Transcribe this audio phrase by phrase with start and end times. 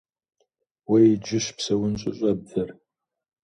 [0.89, 2.69] Уэ иджыщ псэун щыщӏэбдзэр.